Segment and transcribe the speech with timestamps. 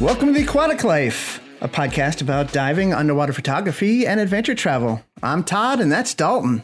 [0.00, 5.04] Welcome to the Aquatic Life, a podcast about diving, underwater photography, and adventure travel.
[5.22, 6.62] I'm Todd, and that's Dalton.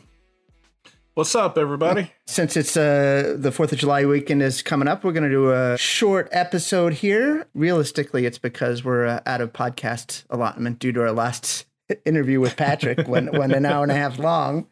[1.12, 2.10] What's up, everybody?
[2.26, 5.52] Since it's uh, the 4th of July weekend is coming up, we're going to do
[5.52, 7.46] a short episode here.
[7.52, 11.66] Realistically, it's because we're uh, out of podcast allotment due to our last
[12.06, 14.66] interview with Patrick when, when an hour and a half long.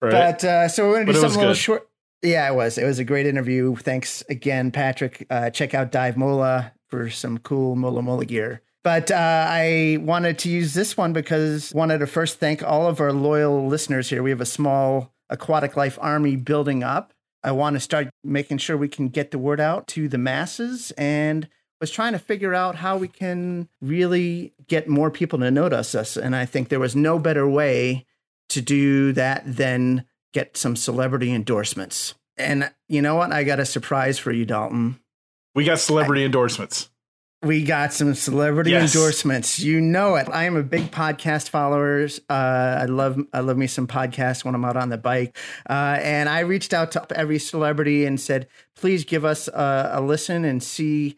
[0.00, 0.12] Right.
[0.12, 1.88] But uh, so we're going to do something a little short.
[2.22, 2.78] Yeah, it was.
[2.78, 3.74] It was a great interview.
[3.74, 5.26] Thanks again, Patrick.
[5.28, 8.62] Uh, check out Dive Mola for some cool Mola Mola gear.
[8.82, 13.00] But uh, I wanted to use this one because wanted to first thank all of
[13.00, 14.22] our loyal listeners here.
[14.22, 17.12] We have a small aquatic life army building up.
[17.42, 20.90] I want to start making sure we can get the word out to the masses
[20.92, 21.48] and
[21.80, 26.16] was trying to figure out how we can really get more people to notice us.
[26.16, 28.06] And I think there was no better way
[28.50, 32.14] to do that than get some celebrity endorsements.
[32.36, 33.32] And you know what?
[33.32, 35.00] I got a surprise for you, Dalton.
[35.54, 36.88] We got celebrity endorsements.
[37.42, 38.94] We got some celebrity Yes.
[38.94, 39.58] endorsements.
[39.58, 40.28] You know it.
[40.30, 42.06] I am a big podcast follower.
[42.28, 42.32] Uh,
[42.82, 45.36] I love I love me some podcasts when I'm out on the bike.
[45.68, 50.00] Uh, and I reached out to every celebrity and said, please give us a, a
[50.02, 51.16] listen and see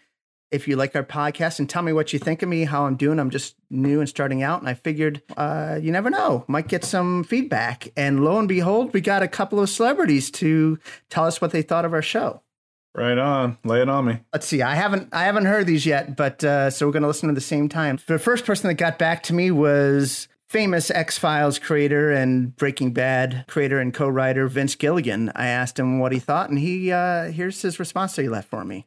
[0.53, 2.95] if you like our podcast and tell me what you think of me, how I'm
[2.97, 3.19] doing.
[3.19, 4.61] I'm just new and starting out.
[4.61, 7.91] And I figured, uh, you never know, might get some feedback.
[7.97, 10.79] And lo and behold, we got a couple of celebrities to
[11.11, 12.43] tell us what they thought of our show
[12.95, 13.57] Right on.
[13.65, 14.21] Lay it on me.
[14.33, 17.09] let's see i haven't i haven't heard these yet but uh, so we're going to
[17.09, 20.91] listen at the same time the first person that got back to me was famous
[20.91, 26.19] x-files creator and breaking bad creator and co-writer vince gilligan i asked him what he
[26.19, 28.87] thought and he uh, here's his response that he left for me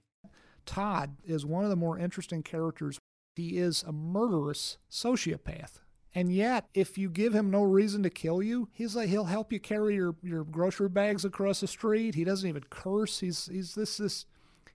[0.68, 2.98] Todd is one of the more interesting characters.
[3.36, 5.82] He is a murderous sociopath.
[6.18, 9.52] And yet, if you give him no reason to kill you, he's like he'll help
[9.52, 12.16] you carry your, your grocery bags across the street.
[12.16, 13.20] He doesn't even curse.
[13.20, 14.26] He's he's this this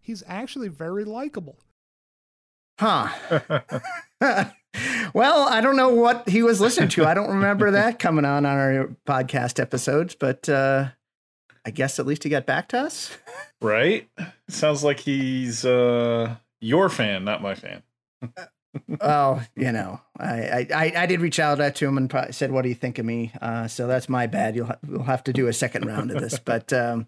[0.03, 1.57] he's actually very likable.
[2.79, 3.09] huh
[5.15, 8.47] well i don't know what he was listening to i don't remember that coming on
[8.47, 10.89] on our podcast episodes but uh,
[11.67, 13.11] i guess at least he got back to us
[13.61, 14.09] Right?
[14.49, 17.83] Sounds like he's uh your fan, not my fan.
[19.01, 22.69] Well, you know, I, I, I did reach out to him and said, "What do
[22.69, 24.57] you think of me?" Uh, so that's my bad.
[24.57, 27.07] You'll ha- we'll have to do a second round of this, but um,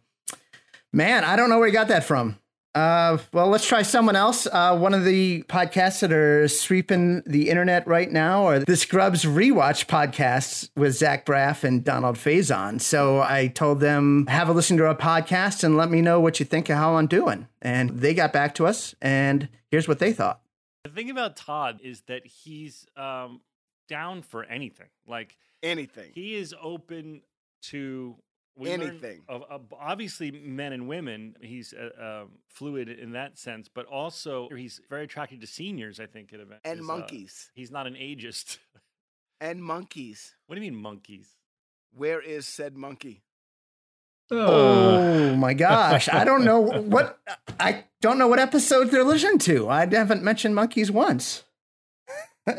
[0.93, 2.39] man, I don't know where you got that from.
[2.75, 4.47] Uh, well, let's try someone else.
[4.47, 9.25] Uh, one of the podcasts that are sweeping the internet right now are the Scrubs
[9.25, 12.81] rewatch podcasts with Zach Braff and Donald Faison.
[12.81, 16.41] So I told them have a listen to our podcast and let me know what
[16.41, 17.47] you think of how I'm doing.
[17.61, 20.41] And they got back to us, and here's what they thought.
[20.84, 23.41] The thing about Todd is that he's um,
[23.88, 24.88] down for anything.
[25.06, 26.10] Like anything.
[26.15, 27.22] he is open
[27.70, 28.16] to
[28.60, 29.22] Anything.
[29.28, 31.37] Of, of obviously, men and women.
[31.41, 35.98] He's uh, um, fluid in that sense, but also he's very attracted to seniors.
[35.98, 37.50] I think at events and Is, uh, monkeys.
[37.54, 38.59] he's not an ageist.
[39.41, 40.34] and monkeys.
[40.47, 41.28] what do you mean monkeys?
[41.94, 43.22] Where is said monkey?
[44.32, 46.09] Oh my gosh.
[46.09, 47.19] I don't know what
[47.60, 49.69] I don't know what episode they're listening to.
[49.69, 51.44] I haven't mentioned monkeys once.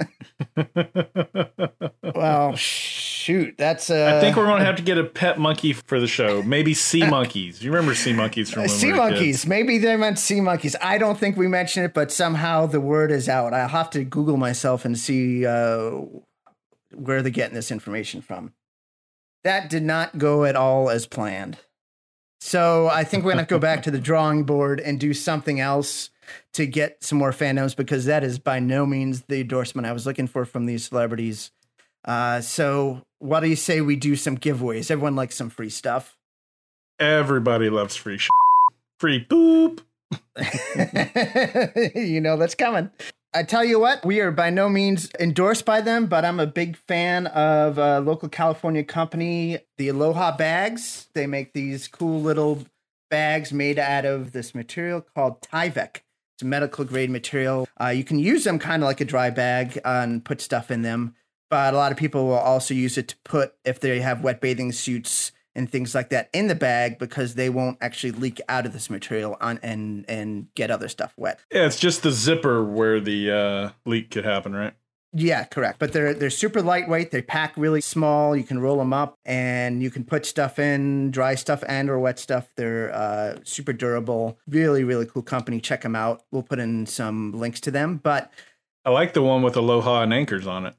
[2.16, 3.56] Well, shoot.
[3.58, 6.44] That's uh I think we're gonna have to get a pet monkey for the show.
[6.44, 7.64] Maybe sea monkeys.
[7.64, 9.20] You remember sea monkeys from when sea we monkeys.
[9.38, 9.48] kids?
[9.48, 10.76] Maybe they meant sea monkeys.
[10.82, 13.54] I don't think we mentioned it, but somehow the word is out.
[13.54, 16.02] I'll have to Google myself and see uh,
[16.94, 18.54] where they're getting this information from.
[19.44, 21.58] That did not go at all as planned.
[22.40, 25.14] So I think we're gonna have to go back to the drawing board and do
[25.14, 26.10] something else
[26.54, 30.06] to get some more fandoms because that is by no means the endorsement I was
[30.06, 31.52] looking for from these celebrities.
[32.06, 34.92] Uh, so what do you say we do some giveaways?
[34.92, 36.18] Everyone likes some free stuff.
[37.00, 38.30] Everybody loves free sh-
[39.00, 39.82] free poop.
[41.96, 42.90] you know that's coming.
[43.36, 46.46] I tell you what, we are by no means endorsed by them, but I'm a
[46.46, 51.08] big fan of a local California company, the Aloha Bags.
[51.16, 52.66] They make these cool little
[53.10, 56.02] bags made out of this material called Tyvek.
[56.36, 57.68] It's a medical grade material.
[57.82, 60.70] Uh, you can use them kind of like a dry bag uh, and put stuff
[60.70, 61.16] in them,
[61.50, 64.42] but a lot of people will also use it to put if they have wet
[64.42, 68.66] bathing suits and things like that in the bag because they won't actually leak out
[68.66, 71.40] of this material on and and get other stuff wet.
[71.52, 74.74] Yeah, it's just the zipper where the uh, leak could happen, right?
[75.16, 75.78] Yeah, correct.
[75.78, 77.12] But they're they're super lightweight.
[77.12, 78.36] They pack really small.
[78.36, 82.00] You can roll them up, and you can put stuff in, dry stuff and or
[82.00, 82.52] wet stuff.
[82.56, 84.40] They're uh, super durable.
[84.48, 85.62] Really, really cool company.
[85.62, 86.24] Check them out.
[86.32, 87.98] We'll put in some links to them.
[87.98, 88.32] But
[88.84, 90.76] I like the one with aloha and anchors on it.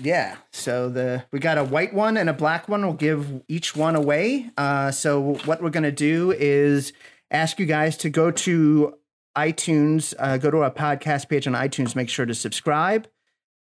[0.00, 2.82] Yeah, so the we got a white one and a black one.
[2.82, 4.50] We'll give each one away.
[4.56, 6.92] Uh, so what we're gonna do is
[7.30, 8.94] ask you guys to go to
[9.36, 11.96] iTunes, uh, go to our podcast page on iTunes.
[11.96, 13.08] Make sure to subscribe.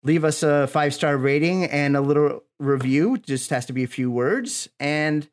[0.05, 3.19] Leave us a five star rating and a little review.
[3.19, 4.69] Just has to be a few words.
[4.81, 5.29] And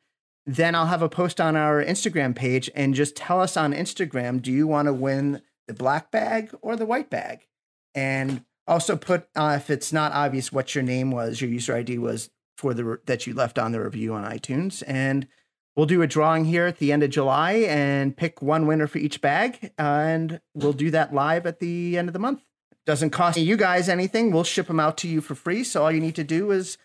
[0.46, 4.40] then I'll have a post on our Instagram page and just tell us on Instagram
[4.40, 7.46] do you want to win the black bag or the white bag?
[7.94, 11.98] And also put, uh, if it's not obvious what your name was, your user ID
[11.98, 14.82] was for the that you left on the review on iTunes.
[14.86, 15.26] And
[15.74, 18.98] we'll do a drawing here at the end of July and pick one winner for
[18.98, 19.72] each bag.
[19.78, 22.44] Uh, and we'll do that live at the end of the month.
[22.86, 24.30] Doesn't cost you guys anything.
[24.30, 25.64] We'll ship them out to you for free.
[25.64, 26.78] So all you need to do is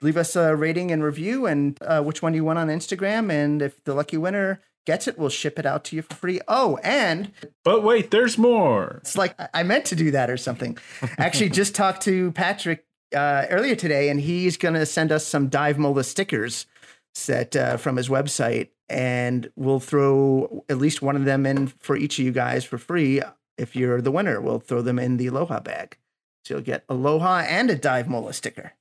[0.00, 3.30] leave us a rating and review and uh, which one you want on Instagram.
[3.30, 6.40] And if the lucky winner gets it, we'll ship it out to you for free.
[6.48, 7.32] Oh, and
[7.64, 8.98] But wait, there's more.
[9.02, 10.78] it's like I- meant to do that or something.
[11.18, 12.84] Actually, just talked to Patrick
[13.14, 16.66] uh, earlier today, and he's going to send us some Dive Mola stickers
[17.14, 21.96] set uh, from his website, and we'll throw at least one of them in for
[21.96, 23.20] each of you guys for free.
[23.56, 25.96] If you're the winner, we'll throw them in the Aloha bag.
[26.44, 28.72] So you'll get Aloha and a Dive Mola sticker.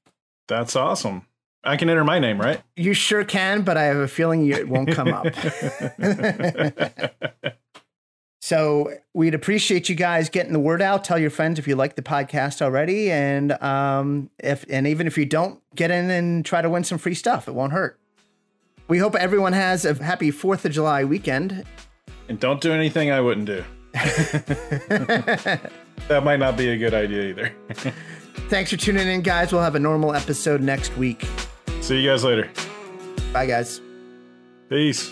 [0.48, 1.26] That's awesome.
[1.64, 2.62] I can enter my name, right?
[2.76, 5.28] You sure can, but I have a feeling it won't come up.
[8.48, 11.04] So we'd appreciate you guys getting the word out.
[11.04, 15.18] Tell your friends if you like the podcast already, and um, if and even if
[15.18, 17.50] you don't, get in and try to win some free stuff.
[17.50, 18.00] It won't hurt.
[18.88, 21.66] We hope everyone has a happy Fourth of July weekend.
[22.30, 23.66] and don't do anything I wouldn't do.
[23.94, 25.72] that
[26.24, 27.54] might not be a good idea either.
[28.48, 29.52] Thanks for tuning in, guys.
[29.52, 31.28] We'll have a normal episode next week.
[31.88, 32.50] See you guys later.
[33.32, 33.80] Bye, guys.
[34.68, 35.10] Peace.